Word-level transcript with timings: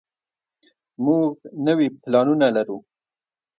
موږ 1.05 1.31
نوي 1.65 1.87
پلانونه 2.03 2.47
لرو. 2.55 2.77